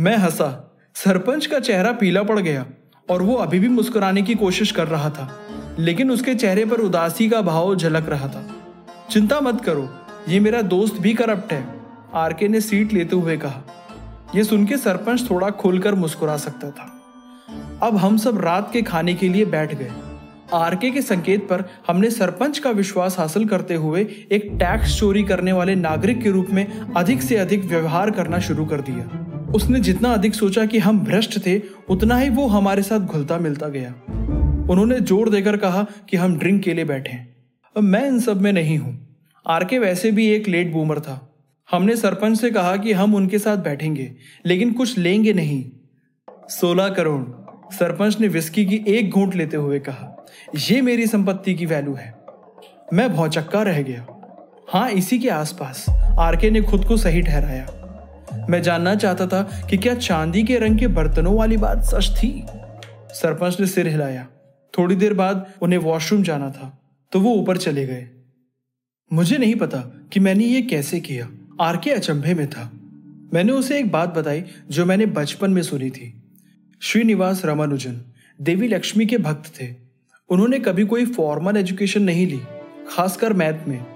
मैं 0.00 0.16
हंसा। 0.16 0.78
सरपंच 0.94 1.46
का 1.46 1.58
चेहरा 1.58 1.92
पीला 1.92 2.22
पड़ 2.22 2.40
गया, 2.40 2.66
और 3.10 3.22
वो 3.22 3.34
अभी 3.34 3.58
भी 3.58 3.68
मुस्कुराने 3.68 4.22
की 4.22 4.34
कोशिश 4.34 4.72
कर 4.72 4.88
रहा 4.88 5.10
था, 5.10 5.40
लेकिन 5.78 6.10
उसके 6.10 6.34
चेहरे 6.34 6.64
पर 6.64 6.76
उदासी 6.76 7.28
का 7.28 7.40
भाव 7.42 7.76
झलक 7.76 8.08
रहा 8.08 8.28
था। 8.28 8.56
चिंता 9.10 9.40
मत 9.40 9.64
करो, 9.64 9.94
ये 10.28 10.40
मेरा 10.40 10.62
दोस्त 10.62 10.94
भी 10.94 11.14
करप्ट 11.14 11.52
है। 11.52 11.83
आरके 12.14 12.48
ने 12.48 12.60
सीट 12.60 12.92
लेते 12.92 13.16
हुए 13.16 13.36
कहा 13.36 13.62
यह 14.34 14.42
सुन 14.42 14.66
के 14.66 14.76
सरपंच 14.76 15.28
थोड़ा 15.30 15.50
खुलकर 15.50 15.94
मुस्कुरा 15.94 16.36
सकता 16.36 16.70
था। 16.70 16.90
अब 17.82 17.96
हम 17.96 18.16
सब 18.16 18.40
रात 18.40 18.72
के 18.72 18.82
खाने 18.82 19.14
के 19.14 19.28
लिए 19.28 19.44
बैठ 19.44 19.74
गए। 19.74 19.90
आरके 20.54 20.90
के 20.90 21.02
संकेत 21.02 21.46
पर 21.48 21.64
हमने 21.86 22.10
सरपंच 22.10 22.58
का 22.58 22.70
विश्वास 22.70 23.18
हासिल 23.18 23.46
करते 23.48 23.74
हुए 23.74 24.00
एक 24.32 24.48
टैक्स 24.52 24.98
चोरी 24.98 25.22
करने 25.22 25.52
वाले 25.52 25.74
नागरिक 25.74 26.22
के 26.22 26.30
रूप 26.30 26.50
में 26.50 26.66
अधिक 26.96 27.22
से 27.22 27.36
अधिक 27.36 27.64
व्यवहार 27.64 28.10
करना 28.10 28.38
शुरू 28.38 28.64
कर 28.64 28.80
दिया। 28.80 29.52
उसने 29.54 29.80
जितना 29.80 30.12
अधिक 30.12 30.34
सोचा 30.34 30.66
कि 30.66 30.78
हम 30.78 31.00
भ्रष्ट 31.00 31.38
थे, 31.46 31.60
उतना 31.88 32.18
ही 32.18 32.28
वो 32.30 32.46
हमारे 32.46 32.82
साथ 32.82 33.00
घुलता 33.00 33.38
मिलता 33.38 33.68
गया। 33.68 33.94
उन्होंने 34.70 35.00
ज़ोर 35.00 35.30
देकर 35.30 35.56
कहा 35.56 35.86
कि 36.10 36.16
हम 36.16 36.38
ड्रिंक 36.38 36.62
के 36.62 36.74
लिए 36.74 36.84
बैठे 36.84 37.18
मैं 37.76 38.06
इन 38.06 38.18
सब 38.20 38.40
में 38.40 38.52
नहीं 38.52 38.78
हूँ। 38.78 38.98
आरके 39.46 39.78
वैसे 39.78 40.10
भी 40.10 40.28
एक 40.28 40.48
लेट 40.48 40.72
बूमर 40.72 41.00
था। 41.00 41.20
हमने 41.70 41.96
सरपंच 41.96 42.40
से 42.40 42.50
कहा 42.50 42.76
कि 42.76 42.92
हम 42.92 43.14
उनके 43.14 43.38
साथ 43.38 43.56
बैठेंगे, 43.56 44.14
लेकिन 44.46 44.72
कुछ 44.72 44.98
लेंगे 44.98 45.32
नहीं। 45.32 45.70
सोलह 46.48 46.88
करोड़। 46.88 47.22
सरपंच 47.74 48.20
ने 48.20 48.28
विस्की 48.28 48.64
की 48.66 48.84
एक 48.88 49.10
घूंट 49.10 49.34
लेते 49.34 49.56
हुए 49.56 49.78
कहा 49.78 50.26
यह 50.70 50.82
मेरी 50.82 51.06
संपत्ति 51.06 51.54
की 51.54 51.66
वैल्यू 51.66 51.94
है। 51.94 52.14
मैं 52.92 53.12
भौचक्का 53.12 53.62
रह 53.62 53.82
गया। 53.82 54.06
हाँ 54.68 54.90
इसी 54.90 55.18
के 55.18 55.28
आसपास। 55.28 55.84
आरके 56.18 56.50
ने 56.50 56.62
खुद 56.62 56.84
को 56.84 56.96
सही 56.96 57.22
ठहराया। 57.22 58.46
मैं 58.50 58.62
जानना 58.62 58.94
चाहता 58.94 59.26
था 59.26 59.66
कि 59.70 59.76
क्या 59.76 59.94
चांदी 59.94 60.42
के 60.42 60.58
रंग 60.58 60.78
के 60.78 60.86
बर्तनों 60.86 61.36
वाली 61.36 61.56
बात 61.56 61.82
सच 61.84 62.10
थी? 62.16 62.44
सरपंच 63.12 63.60
ने 63.60 63.66
सिर 63.66 63.88
हिलाया। 63.88 64.26
थोड़ी 64.78 64.96
देर 64.96 65.14
बाद 65.14 65.52
उन्हें 65.62 65.78
वॉशरूम 65.78 66.22
जाना 66.22 66.50
था 66.50 66.78
तो 67.12 67.20
वो 67.20 67.34
ऊपर 67.34 67.56
चले 67.56 67.86
गए। 67.86 68.08
मुझे 69.12 69.38
नहीं 69.38 69.54
पता 69.54 69.78
कि 70.12 70.20
मैंने 70.20 70.44
ये 70.44 70.62
कैसे 70.62 71.00
किया। 71.00 71.28
आरके 71.60 71.90
अचंभे 71.90 72.34
में 72.34 72.50
था। 72.50 72.72
मैंने 73.34 73.52
उसे 73.52 73.78
एक 73.78 73.92
बात 73.92 74.14
बताई, 74.14 74.44
जो 74.70 74.86
मैंने 74.86 75.06
बचपन 75.06 75.50
में 75.50 75.62
सुनी 75.62 75.90
थी। 75.90 76.22
श्रीनिवास 76.80 77.44
रामानुजन, 77.44 78.00
देवी 78.42 78.68
लक्ष्मी 78.68 79.06
के 79.06 79.18
भक्त 79.18 79.60
थे। 79.60 79.74
उन्होंने 80.28 80.58
कभी 80.58 80.86
कोई 80.86 81.06
फॉर्मल 81.06 81.56
एजुकेशन 81.56 82.02
नहीं 82.02 82.26
ली, 82.26 82.40
खासकर 82.88 83.32
मैथ 83.32 83.68
में। 83.68 83.86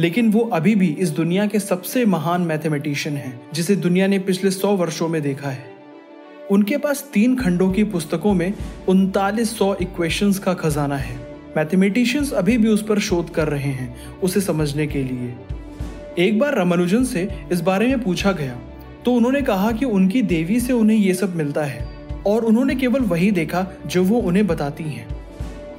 लेकिन 0.00 0.30
वो 0.30 0.40
अभी 0.40 0.74
भी 0.74 0.88
इस 0.88 1.08
दुनिया 1.08 1.46
के 1.46 1.60
सबसे 1.60 2.04
महान 2.04 2.40
मैथमेटिशियन 2.40 3.16
हैं, 3.16 3.42
जिसे 3.54 3.76
दुनिया 3.76 4.06
ने 4.06 4.18
पिछले 4.18 4.50
सौ 4.50 4.76
वर्षों 4.76 5.08
में 5.08 5.22
देखा 5.22 5.50
है। 5.50 5.64
उनके 6.50 6.78
पास 6.78 7.10
तीन 7.14 7.36
खंडों 7.36 7.72
की 7.72 7.84
पुस्तकों 7.84 8.34
में 8.34 8.52
उनतालीस 8.88 9.58
सौ 9.58 9.74
इक्वेशंस 9.74 10.38
का 10.38 10.54
खजाना 10.54 10.96
है। 10.96 11.36
मैथमेटिशियंस 11.56 12.32
अभी 12.32 12.58
भी 12.58 12.68
उस 12.68 12.86
पर 12.86 12.98
शोध 12.98 13.34
कर 13.34 13.48
रहे 13.48 13.70
हैं, 13.70 14.12
उसे 14.12 14.40
समझने 14.40 14.86
के 14.86 15.02
लिए। 15.02 15.55
एक 16.18 16.38
बार 16.38 16.54
रामानुजन 16.54 17.04
से 17.04 17.28
इस 17.52 17.60
बारे 17.60 17.86
में 17.88 18.02
पूछा 18.02 18.32
गया 18.32 18.58
तो 19.04 19.12
उन्होंने 19.12 19.40
कहा 19.42 19.70
कि 19.72 19.84
उनकी 19.86 20.22
देवी 20.24 20.58
से 20.60 20.72
उन्हें 20.72 20.96
ये 20.96 21.14
सब 21.14 21.34
मिलता 21.36 21.64
है, 21.64 21.86
और 22.26 22.44
उन्होंने 22.44 22.74
केवल 22.74 23.00
वही 23.02 23.30
देखा 23.30 23.66
जो 23.86 24.02
वो 24.04 24.18
उन्हें 24.20 24.46
बताती 24.46 24.84
हैं। 24.84 25.06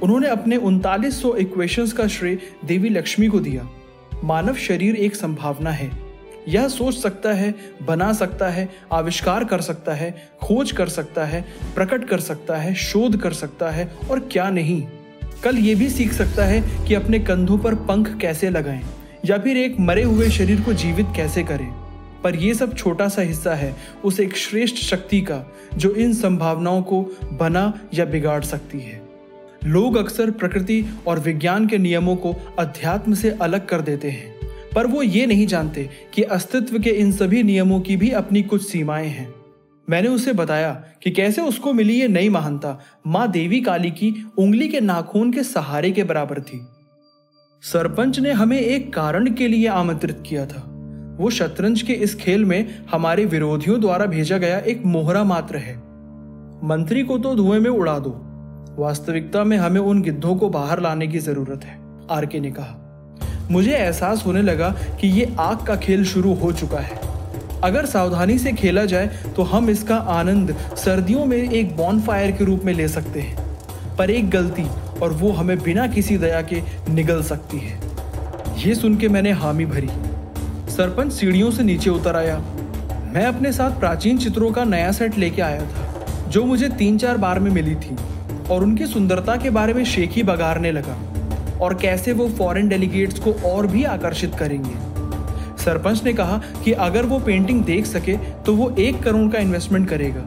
उन्होंने 0.02 0.28
अपने 0.28 0.56
उनतालीस 0.56 1.20
सौ 1.22 1.34
इक्वेशंस 1.36 1.92
का 1.92 2.06
श्रेय 2.08 2.38
देवी 2.64 2.88
लक्ष्मी 2.88 3.26
को 3.26 3.40
दिया। 3.40 3.68
मानव 4.24 4.54
शरीर 4.56 4.96
एक 4.96 5.16
संभावना 5.16 5.70
है। 5.70 5.90
यह 6.48 6.68
सोच 6.68 6.94
सकता 6.94 7.32
है, 7.32 7.54
बना 7.82 8.12
सकता 8.12 8.48
है, 8.48 8.68
आविष्कार 8.92 9.44
कर 9.44 9.60
सकता 9.60 9.94
है, 9.94 10.10
खोज 10.42 10.72
कर 10.72 10.88
सकता 10.88 11.24
है, 11.24 11.44
प्रकट 11.74 12.04
कर 12.04 12.20
सकता 12.20 12.56
है, 12.56 12.74
शोध 12.74 13.20
कर 13.20 13.32
सकता 13.34 13.70
है, 13.70 13.90
और 14.10 14.20
क्या 14.32 14.48
नहीं। 14.50 14.82
कल 15.44 15.58
ये 15.58 15.74
भी 15.74 15.88
सीख 15.90 16.12
सकता 16.12 16.44
है 16.44 16.86
कि 16.86 16.94
अपने 16.94 17.18
कंधों 17.20 17.58
पर 17.58 17.74
पंख 17.86 18.16
कैसे 18.20 18.50
लगाएँ। 18.50 18.82
या 19.24 19.38
फिर 19.38 19.56
एक 19.56 19.80
मरे 19.80 20.02
हुए 20.02 20.28
शरीर 20.30 20.60
को 20.60 20.72
जीवित 20.72 21.06
कैसे 21.16 21.42
करें? 21.42 21.68
पर 22.24 22.36
यह 22.36 22.54
सब 22.54 22.74
छोटा 22.76 23.08
सा 23.08 23.22
हिस्सा 23.22 23.54
है 23.54 23.74
उस 24.04 24.20
एक 24.20 24.36
श्रेष्ठ 24.36 24.76
शक्ति 24.76 25.20
का, 25.20 25.42
जो 25.74 25.94
इन 25.94 26.14
संभावनाओं 26.14 26.82
को 26.82 27.02
बना 27.32 27.72
या 27.94 28.04
बिगाड़ 28.04 28.42
सकती 28.44 28.80
है। 28.80 29.00
लोग 29.64 29.96
अक्सर 29.96 30.30
प्रकृति 30.30 30.84
और 31.06 31.20
विज्ञान 31.20 31.66
के 31.66 31.78
नियमों 31.78 32.16
को 32.16 32.34
अध्यात्म 32.58 33.14
से 33.14 33.30
अलग 33.30 33.66
कर 33.66 33.80
देते 33.80 34.10
हैं, 34.10 34.34
पर 34.74 34.86
वो 34.86 35.02
ये 35.02 35.26
नहीं 35.26 35.46
जानते 35.46 35.88
कि 36.14 36.22
अस्तित्व 36.22 36.78
के 36.78 36.90
इन 36.90 37.12
सभी 37.12 37.42
नियमों 37.42 37.80
की 37.80 37.96
भी 37.96 38.10
अपनी 38.10 38.42
कुछ 38.42 38.68
सीमाएँ 38.68 39.08
हैं। 39.08 39.34
मैंने 39.90 40.08
उसे 40.08 40.32
बताया 40.32 40.72
कि 41.02 41.10
कैसे 41.10 41.42
उसको 41.42 41.72
मिली 41.72 42.00
ये 42.00 42.08
नई 42.08 42.28
महानता, 42.28 42.80
माँ 43.06 43.30
देवी 43.30 43.60
काली 43.60 43.90
की 43.90 44.14
उंगली 44.38 44.68
के 44.68 44.80
नाखून 44.80 45.32
के 45.32 45.42
सहारे 45.42 45.90
के 45.90 46.04
बराबर 46.04 46.40
थी। 46.40 46.66
सरपंच 47.62 48.18
ने 48.18 48.32
हमें 48.32 48.58
एक 48.58 48.92
कारण 48.94 49.32
के 49.34 49.46
लिए 49.48 49.66
आमंत्रित 49.68 50.22
किया 50.26 50.44
था। 50.46 50.62
वो 51.18 51.30
शतरंज 51.30 51.82
के 51.82 51.92
इस 51.92 52.14
खेल 52.14 52.44
में 52.44 52.84
हमारे 52.90 53.24
विरोधियों 53.24 53.80
द्वारा 53.80 54.06
भेजा 54.06 54.38
गया 54.38 54.58
एक 54.58 54.84
मोहरा 54.86 55.24
मात्र 55.24 55.56
है। 55.56 55.74
मंत्री 56.64 57.02
को 57.02 57.18
तो 57.18 57.34
धुएँ 57.34 57.58
में 57.60 57.70
उड़ा 57.70 57.98
दो। 57.98 58.10
वास्तविकता 58.78 59.44
में 59.44 59.56
हमें 59.56 59.80
उन 59.80 60.02
गिद्धों 60.02 60.36
को 60.36 60.48
बाहर 60.48 60.80
लाने 60.80 61.06
की 61.06 61.18
ज़रूरत 61.18 61.64
है, 61.64 61.78
आरके 62.10 62.40
ने 62.40 62.50
कहा। 62.50 63.48
मुझे 63.50 63.72
एहसास 63.72 64.24
होने 64.26 64.42
लगा 64.42 64.74
कि 65.00 65.08
ये 65.10 65.34
आग 65.40 65.66
का 65.66 65.76
खेल 65.76 66.04
शुरू 66.04 66.34
हो 66.34 66.52
चुका 66.52 66.78
है। 66.78 67.00
अगर 67.64 67.86
सावधानी 67.86 68.38
से 68.38 68.52
खेला 68.52 68.84
जाए 68.84 69.06
तो 69.36 69.42
हम 69.44 69.70
इसका 69.70 69.96
आनंद 69.96 70.56
सर्दियों 70.76 71.24
में 71.26 71.38
एक 71.38 71.76
बॉनफायर 71.76 72.32
के 72.32 72.44
रूप 72.44 72.64
में 72.64 72.72
ले 72.74 72.88
सकते 72.88 73.20
हैं। 73.20 73.96
पर 73.96 74.10
एक 74.10 74.30
गलती 74.30 74.62
और 75.02 75.12
वो 75.12 75.32
हमें 75.32 75.58
बिना 75.62 75.86
किसी 75.86 76.16
दया 76.18 76.42
के 76.42 76.62
निगल 76.90 77.22
सकती 77.22 77.58
है। 77.58 77.80
ये 78.58 78.74
सुन 78.74 78.96
के 78.96 79.08
मैंने 79.08 79.32
हामी 79.32 79.66
भरी। 79.66 79.88
सरपंच 80.70 81.12
सीढ़ियों 81.12 81.50
से 81.50 81.62
नीचे 81.62 81.90
उतर 81.90 82.16
आया। 82.16 82.38
मैं 83.14 83.24
अपने 83.26 83.52
साथ 83.52 83.78
प्राचीन 83.80 84.18
चित्रों 84.18 84.50
का 84.52 84.64
नया 84.64 84.90
सेट 84.92 85.18
लेके 85.18 85.42
आया 85.42 85.60
था, 85.62 86.28
जो 86.28 86.44
मुझे 86.44 86.68
तीन 86.68 86.98
चार 86.98 87.16
बार 87.16 87.38
में 87.38 87.50
मिली 87.50 87.74
थी 87.74 87.96
और 88.50 88.62
उनकी 88.62 88.86
सुंदरता 88.86 89.36
के 89.36 89.50
बारे 89.50 89.74
में 89.74 89.84
शेखी 89.84 90.22
बगारने 90.22 90.72
लगा 90.72 90.98
और 91.60 91.74
कैसे 91.74 92.12
वो 92.12 92.28
फॉरेन 92.28 92.68
डेलीगेट्स 92.68 93.18
को 93.18 93.32
और 93.44 93.66
भी 93.66 93.84
आकर्षित 93.84 94.34
करेंगे। 94.34 94.76
सरपंच 95.64 96.04
ने 96.04 96.12
कहा 96.12 96.40
कि 96.64 96.72
अगर 96.72 97.06
वो 97.06 97.18
पेंटिंग 97.18 97.64
देख 97.64 97.86
सके 97.86 98.16
तो 98.46 98.54
वो 98.54 98.70
एक 98.78 99.02
करोड़ 99.02 99.30
का 99.32 99.38
इन्वेस्टमेंट 99.38 99.88
करेगा। 99.88 100.22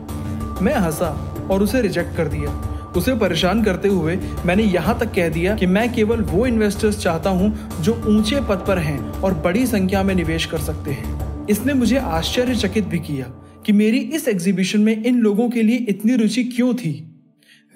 मैं 0.61 0.75
हंसा 0.75 1.09
और 1.51 1.63
उसे 1.63 1.81
रिजेक्ट 1.81 2.15
कर 2.17 2.27
दिया। 2.27 2.70
उसे 2.97 3.15
परेशान 3.15 3.63
करते 3.63 3.87
हुए 3.87 4.15
मैंने 4.45 4.63
यहाँ 4.63 4.99
तक 4.99 5.13
कह 5.13 5.29
दिया 5.29 5.55
कि 5.55 5.65
मैं 5.65 5.93
केवल 5.93 6.21
वो 6.21 6.45
इन्वेस्टर्स 6.45 6.99
चाहता 6.99 7.29
हूँ 7.29 7.81
जो 7.81 7.93
ऊँचे 8.07 8.41
पद 8.41 8.65
पर 8.67 8.77
हैं 8.77 8.99
और 8.99 9.33
बड़ी 9.33 9.67
संख्या 9.67 10.03
में 10.03 10.15
निवेश 10.15 10.45
कर 10.45 10.57
सकते 10.57 10.91
हैं। 10.91 11.47
इसने 11.47 11.73
मुझे 11.73 11.97
आश्चर्यचकित 11.97 12.85
भी 12.85 12.99
किया 12.99 13.25
कि 13.65 13.73
मेरी 13.73 13.97
इस 13.97 14.27
एग्जीबिशन 14.27 14.81
में 14.81 15.03
इन 15.03 15.19
लोगों 15.19 15.49
के 15.49 15.63
लिए 15.63 15.77
इतनी 15.77 16.15
रुचि 16.15 16.43
क्यों 16.43 16.73
थी। 16.73 17.21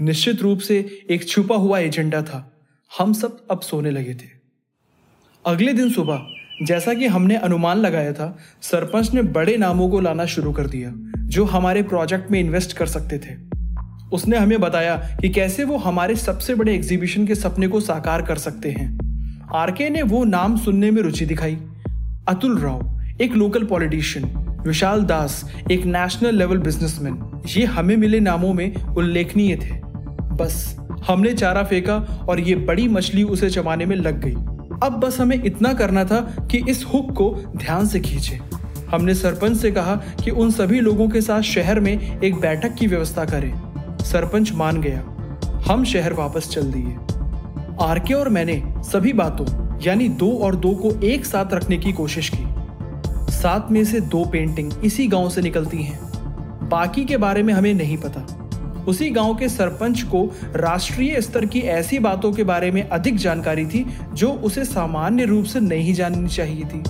निश्चित 0.01 0.41
रूप 0.41 0.59
से 0.59 1.03
एक 1.09 1.27
छुपा 1.27 1.55
हुआ 1.55 1.79
एजेंडा 1.79 2.21
था। 2.21 2.57
हम 2.99 3.13
सब 3.13 3.45
अब 3.51 3.61
सोने 3.61 3.91
लगे 3.91 4.13
थे। 4.13 4.27
अगले 5.45 5.73
दिन 5.73 5.89
सुबह, 5.89 6.27
जैसा 6.63 6.93
कि 6.93 7.07
हमने 7.07 7.35
अनुमान 7.35 7.77
लगाया 7.77 8.13
था, 8.13 8.37
सरपंच 8.61 9.13
ने 9.13 9.21
बड़े 9.21 9.57
नामों 9.57 9.89
को 9.89 9.99
लाना 9.99 10.25
शुरू 10.25 10.51
कर 10.51 10.67
दिया, 10.67 10.93
जो 11.17 11.45
हमारे 11.45 11.83
प्रोजेक्ट 11.83 12.31
में 12.31 12.39
इन्वेस्ट 12.39 12.73
कर 12.73 12.85
सकते 12.85 13.17
थे। 13.17 13.44
उसने 14.15 14.37
हमें 14.37 14.59
बताया 14.61 14.95
कि 15.21 15.29
कैसे 15.29 15.63
वो 15.63 15.77
हमारे 15.77 16.15
सबसे 16.15 16.55
बड़े 16.55 16.75
एग्जीबिशन 16.75 17.27
के 17.27 17.35
सपने 17.35 17.67
को 17.67 17.79
साकार 17.79 18.21
कर 18.21 18.37
सकते 18.37 18.71
हैं। 18.71 18.87
आरके 19.55 19.89
ने 19.89 20.01
वो 20.01 20.23
नाम 20.23 20.57
सुनने 20.57 20.91
में 20.91 21.01
रुचि 21.01 21.25
दिखाई। 21.25 21.57
अतुल 22.27 22.59
राव, 22.59 23.01
एक 23.21 23.33
लोकल 23.33 23.63
पॉलिटिशियन 23.63 24.45
विशाल 24.67 25.03
दास, 25.03 25.51
एक 25.71 25.85
नेशनल 25.85 26.35
लेवल 26.35 26.57
बिजनेसमैन 26.57 27.41
ये 27.57 27.65
हमें 27.65 27.97
मिले 27.97 28.19
नामों 28.19 28.53
में 28.53 28.83
उल्लेखनीय 28.83 29.55
थे। 29.55 29.79
बस, 30.35 30.77
हमने 31.07 31.33
चारा 31.33 31.63
फेंका 31.63 31.95
और 32.29 32.39
ये 32.39 32.55
बड़ी 32.55 32.87
मछली 32.87 33.23
उसे 33.23 33.49
चबाने 33.49 33.85
में 33.85 33.95
लग 33.95 34.21
गई। 34.21 34.33
अब 34.83 35.01
बस 35.05 35.19
हमें 35.19 35.43
इतना 35.43 35.73
करना 35.73 36.05
था 36.05 36.47
कि 36.51 36.63
इस 36.69 36.85
हुक 36.93 37.11
को 37.11 37.53
ध्यान 37.57 37.87
से 37.87 37.99
खींचे। 37.99 38.39
हमने 38.91 39.13
सरपंच 39.13 39.57
से 39.57 39.71
कहा 39.71 39.95
कि 39.95 40.31
उन 40.31 40.51
सभी 40.51 40.79
लोगों 40.79 41.09
के 41.09 41.21
साथ 41.21 41.41
शहर 41.41 41.79
में 41.79 42.21
एक 42.21 42.35
बैठक 42.35 42.75
की 42.75 42.87
व्यवस्था 42.87 43.25
करें। 43.25 43.53
सरपंच 44.05 44.51
मान 44.51 44.81
गया। 44.81 45.03
हम 45.67 45.85
शहर 45.85 46.13
वापस 46.13 46.49
चल 46.49 46.63
दिए। 46.63 46.95
आरके 47.81 48.13
और 48.13 48.29
मैंने 48.29 48.63
सभी 48.77 49.13
बातों, 49.13 49.79
यानी 49.81 50.09
दो 50.09 50.31
और 50.31 50.55
दो 50.55 50.71
को 50.71 51.01
एक 51.03 51.25
साथ 51.25 51.53
रखने 51.53 51.77
की 51.77 51.91
कोशिश 51.91 52.31
की। 52.35 52.45
सात 53.33 53.71
में 53.71 53.85
से 53.85 53.99
दो 53.99 54.25
पेंटिंग 54.25 54.71
इसी 54.83 55.07
गाँव 55.07 55.29
से 55.29 55.41
निकलती 55.41 55.83
हैं। 55.83 55.99
बाकी 56.69 57.05
के 57.05 57.17
बारे 57.17 57.43
में 57.43 57.53
हमें 57.53 57.73
नहीं 57.73 57.97
पता। 57.97 58.41
उसी 58.87 59.09
गाँव 59.09 59.35
के 59.35 59.49
सरपंच 59.49 60.01
को 60.01 60.31
राष्ट्रीय 60.55 61.21
स्तर 61.21 61.45
की 61.45 61.59
ऐसी 61.59 61.99
बातों 61.99 62.33
के 62.33 62.43
बारे 62.43 62.71
में 62.71 62.89
अधिक 62.89 63.15
जानकारी 63.15 63.65
थी, 63.65 63.85
जो 64.13 64.29
उसे 64.29 64.65
सामान्य 64.65 65.25
रूप 65.25 65.45
से 65.45 65.59
नहीं 65.59 65.93
जाननी 65.93 66.29
चाहिए 66.29 66.63
थी। 66.63 66.83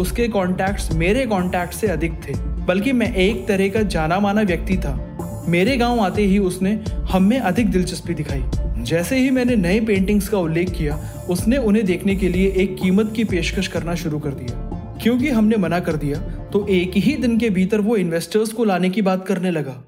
उसके 0.00 0.28
कॉन्टैक्ट्स 0.28 0.92
मेरे 0.92 1.26
कॉन्टैक्ट 1.26 1.74
से 1.74 1.86
अधिक 1.86 2.12
थे, 2.12 2.34
बल्कि 2.64 2.92
मैं 2.92 3.14
एक 3.14 3.48
तरह 3.48 3.68
का 3.68 3.82
जाना 3.82 4.20
माना 4.20 4.40
व्यक्ति 4.40 4.76
था। 4.76 5.13
मेरे 5.48 5.76
गाँव 5.76 6.00
आते 6.00 6.22
ही 6.22 6.38
उसने 6.38 6.72
हम 7.10 7.22
में 7.22 7.38
अधिक 7.38 7.70
दिलचस्पी 7.70 8.14
दिखाई। 8.14 8.42
जैसे 8.84 9.18
ही 9.18 9.30
मैंने 9.30 9.56
नए 9.56 9.80
पेंटिंग्स 9.80 10.28
का 10.28 10.38
उल्लेख 10.38 10.70
किया, 10.70 10.98
उसने 11.30 11.56
उन्हें 11.56 11.84
देखने 11.86 12.14
के 12.16 12.28
लिए 12.28 12.52
एक 12.52 12.76
कीमत 12.76 13.12
की 13.16 13.24
पेशकश 13.24 13.68
करना 13.68 13.94
शुरू 13.94 14.18
कर 14.18 14.30
दिया। 14.30 14.70
क्योंकि 15.02 15.28
हमने 15.28 15.56
मना 15.56 15.80
कर 15.80 15.96
दिया 15.96 16.18
तो 16.52 16.66
एक 16.68 16.92
ही 16.96 17.14
दिन 17.14 17.38
के 17.38 17.50
भीतर 17.50 17.80
वो 17.80 17.96
इन्वेस्टर्स 17.96 18.52
को 18.52 18.64
लाने 18.64 18.90
की 18.90 19.02
बात 19.02 19.26
करने 19.26 19.50
लगा। 19.50 19.82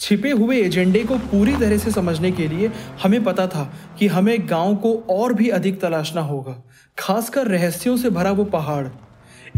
छिपे 0.00 0.30
हुए 0.30 0.60
एजेंडे 0.62 0.98
को 0.98 1.18
पूरी 1.18 1.52
तरह 1.52 1.78
से 1.78 1.90
समझने 1.90 2.30
के 2.32 2.48
लिए 2.48 2.70
हमें 3.02 3.22
पता 3.24 3.46
था 3.46 3.72
कि 3.98 4.06
हमें 4.06 4.36
गाँव 4.40 4.74
को 4.76 4.94
और 5.10 5.34
भी 5.34 5.48
अधिक 5.48 5.80
तलाशना 5.80 6.20
होगा, 6.20 6.62
खासकर 6.98 7.46
रहस्यों 7.46 7.96
से 7.96 8.10
भरा 8.10 8.30
वो 8.30 8.44
पहाड़। 8.44 8.86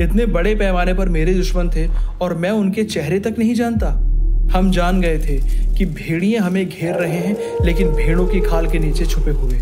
इतने 0.02 0.26
बड़े 0.26 0.54
पैमाने 0.54 0.94
पर 0.94 1.08
मेरे 1.08 1.34
दुश्मन 1.34 1.70
थे 1.70 1.88
और 2.20 2.36
मैं 2.36 2.50
उनके 2.50 2.84
चेहरे 2.84 3.20
तक 3.20 3.34
नहीं 3.38 3.54
जानता। 3.54 3.94
हम 4.52 4.70
जान 4.70 5.00
गए 5.00 5.18
थे 5.18 5.36
कि 5.76 5.84
भेड़िए 5.86 6.36
हमें 6.38 6.68
घेर 6.68 6.94
रहे 6.94 7.18
हैं, 7.18 7.64
लेकिन 7.64 7.88
भेड़ों 7.88 8.26
की 8.26 8.40
खाल 8.40 8.66
के 8.66 8.78
नीचे 8.78 9.06
छुपे 9.06 9.30
हुए। 9.30 9.60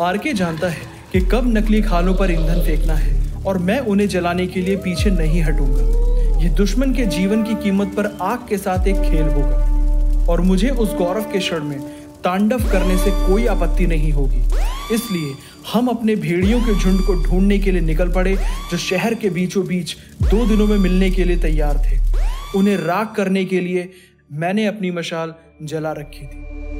आरके 0.00 0.32
जानता 0.32 0.68
है 0.68 0.92
कि 1.12 1.20
कब 1.32 1.52
नकली 1.56 1.82
खालों 1.82 2.14
पर 2.14 2.30
ईंधन 2.30 2.62
फेंकना 2.66 2.94
है, 2.94 3.42
और 3.46 3.58
मैं 3.58 3.78
उन्हें 3.80 4.08
जलाने 4.08 4.46
के 4.46 4.60
लिए 4.60 4.76
पीछे 4.76 5.10
नहीं 5.10 5.42
हटूँगा। 5.42 6.42
ये 6.42 6.48
दुश्मन 6.50 6.94
के 6.94 7.06
जीवन 7.06 7.42
की 7.42 7.54
कीमत 7.54 7.94
पर 7.96 8.06
आग 8.22 8.46
के 8.48 8.58
साथ 8.58 8.86
एक 8.88 9.00
खेल 9.02 9.28
होगा, 9.28 10.26
और 10.28 10.40
मुझे 10.40 10.70
उस 10.70 10.94
गौरव 10.94 11.30
के 11.32 11.38
क्षण 11.38 11.64
में 11.64 11.78
तांडव 12.24 12.62
करने 12.70 12.96
से 12.98 13.10
कोई 13.26 13.46
आपत्ति 13.46 13.86
नहीं 13.86 14.12
होगी। 14.12 14.42
इसलिए 14.94 15.34
हम 15.72 15.88
अपने 15.88 16.14
भेड़ियों 16.16 16.60
के 16.60 16.74
झुंड 16.74 17.00
को 17.00 17.14
ढूँढने 17.22 17.58
के 17.58 17.72
लिए 17.72 17.80
निकल 17.80 18.08
पड़े, 18.12 18.34
जो 18.70 18.76
शहर 18.76 19.14
के 19.14 19.30
बीचों 19.30 19.66
बीच 19.66 19.96
दो 20.22 20.46
दिनों 20.46 20.66
में 20.66 20.78
मिलने 20.78 21.10
के 21.10 21.24
लिए 21.24 21.36
तैयार 21.36 21.82
थे। 21.86 21.98
उन्हें 22.58 22.76
राग 22.76 23.14
करने 23.16 23.44
के 23.44 23.60
लिए 23.60 23.88
मैंने 24.32 24.66
अपनी 24.66 24.90
मशाल 24.90 25.34
जला 25.62 25.92
रखी 25.92 26.26
थी। 26.26 26.73